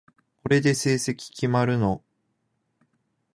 [0.41, 2.03] これで成績決まるの？